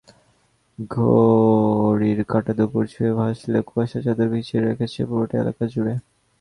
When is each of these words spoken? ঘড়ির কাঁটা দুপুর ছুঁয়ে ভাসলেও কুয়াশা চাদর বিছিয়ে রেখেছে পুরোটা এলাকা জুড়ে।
ঘড়ির 0.91 2.19
কাঁটা 2.31 2.53
দুপুর 2.59 2.83
ছুঁয়ে 2.93 3.13
ভাসলেও 3.19 3.63
কুয়াশা 3.69 3.99
চাদর 4.05 4.27
বিছিয়ে 4.33 4.61
রেখেছে 4.67 5.01
পুরোটা 5.09 5.35
এলাকা 5.43 5.63
জুড়ে। 5.73 5.93